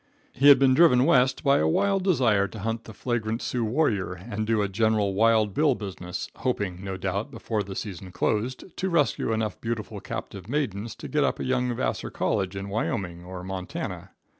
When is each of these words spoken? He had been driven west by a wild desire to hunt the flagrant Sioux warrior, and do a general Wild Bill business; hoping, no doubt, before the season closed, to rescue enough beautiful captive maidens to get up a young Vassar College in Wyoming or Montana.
He 0.33 0.49
had 0.49 0.57
been 0.57 0.73
driven 0.73 1.05
west 1.05 1.43
by 1.43 1.59
a 1.59 1.67
wild 1.67 2.03
desire 2.03 2.47
to 2.47 2.57
hunt 2.61 2.85
the 2.85 2.93
flagrant 2.95 3.39
Sioux 3.39 3.63
warrior, 3.63 4.13
and 4.13 4.47
do 4.47 4.63
a 4.63 4.67
general 4.67 5.13
Wild 5.13 5.53
Bill 5.53 5.75
business; 5.75 6.27
hoping, 6.37 6.83
no 6.83 6.97
doubt, 6.97 7.29
before 7.29 7.61
the 7.61 7.75
season 7.75 8.11
closed, 8.11 8.75
to 8.77 8.89
rescue 8.89 9.31
enough 9.31 9.61
beautiful 9.61 9.99
captive 9.99 10.49
maidens 10.49 10.95
to 10.95 11.07
get 11.07 11.23
up 11.23 11.39
a 11.39 11.45
young 11.45 11.75
Vassar 11.75 12.09
College 12.09 12.55
in 12.55 12.67
Wyoming 12.67 13.23
or 13.23 13.43
Montana. 13.43 14.09